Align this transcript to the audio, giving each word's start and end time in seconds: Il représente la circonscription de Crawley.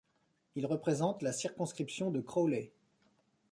Il 0.55 0.65
représente 0.65 1.21
la 1.21 1.31
circonscription 1.31 2.09
de 2.09 2.21
Crawley. 2.21 2.71